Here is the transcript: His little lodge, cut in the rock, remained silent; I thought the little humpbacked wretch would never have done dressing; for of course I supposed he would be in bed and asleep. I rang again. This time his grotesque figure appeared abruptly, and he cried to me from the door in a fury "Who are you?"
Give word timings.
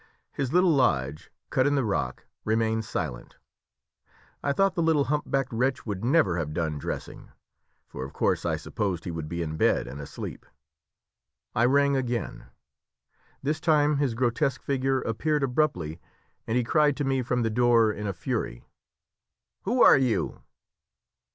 His 0.31 0.51
little 0.51 0.71
lodge, 0.71 1.31
cut 1.51 1.67
in 1.67 1.75
the 1.75 1.83
rock, 1.83 2.25
remained 2.43 2.85
silent; 2.85 3.35
I 4.41 4.51
thought 4.51 4.73
the 4.73 4.81
little 4.81 5.03
humpbacked 5.03 5.53
wretch 5.53 5.85
would 5.85 6.03
never 6.03 6.39
have 6.39 6.55
done 6.55 6.79
dressing; 6.79 7.29
for 7.87 8.03
of 8.03 8.11
course 8.11 8.43
I 8.43 8.55
supposed 8.55 9.05
he 9.05 9.11
would 9.11 9.29
be 9.29 9.43
in 9.43 9.57
bed 9.57 9.85
and 9.85 10.01
asleep. 10.01 10.43
I 11.53 11.65
rang 11.65 11.95
again. 11.95 12.47
This 13.43 13.59
time 13.59 13.97
his 13.97 14.15
grotesque 14.15 14.63
figure 14.63 15.01
appeared 15.01 15.43
abruptly, 15.43 16.01
and 16.47 16.57
he 16.57 16.63
cried 16.63 16.97
to 16.97 17.03
me 17.03 17.21
from 17.21 17.43
the 17.43 17.51
door 17.51 17.91
in 17.93 18.07
a 18.07 18.13
fury 18.13 18.63
"Who 19.65 19.83
are 19.83 19.99
you?" 19.99 20.41